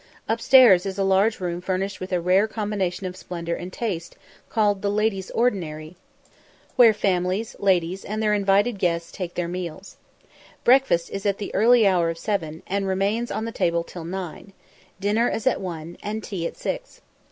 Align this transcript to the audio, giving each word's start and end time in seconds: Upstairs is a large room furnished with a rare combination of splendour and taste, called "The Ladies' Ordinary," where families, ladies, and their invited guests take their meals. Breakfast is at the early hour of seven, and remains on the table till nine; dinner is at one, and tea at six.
Upstairs 0.27 0.87
is 0.87 0.97
a 0.97 1.03
large 1.03 1.39
room 1.39 1.61
furnished 1.61 1.99
with 1.99 2.11
a 2.11 2.19
rare 2.19 2.47
combination 2.47 3.05
of 3.05 3.15
splendour 3.15 3.55
and 3.55 3.71
taste, 3.71 4.15
called 4.49 4.81
"The 4.81 4.89
Ladies' 4.89 5.29
Ordinary," 5.29 5.95
where 6.75 6.91
families, 6.91 7.55
ladies, 7.59 8.03
and 8.03 8.19
their 8.19 8.33
invited 8.33 8.79
guests 8.79 9.11
take 9.11 9.35
their 9.35 9.47
meals. 9.47 9.97
Breakfast 10.63 11.11
is 11.11 11.27
at 11.27 11.37
the 11.37 11.53
early 11.53 11.85
hour 11.85 12.09
of 12.09 12.17
seven, 12.17 12.63
and 12.65 12.87
remains 12.87 13.29
on 13.29 13.45
the 13.45 13.51
table 13.51 13.83
till 13.83 14.03
nine; 14.03 14.53
dinner 14.99 15.29
is 15.29 15.45
at 15.45 15.61
one, 15.61 15.97
and 16.01 16.23
tea 16.23 16.47
at 16.47 16.57
six. 16.57 17.01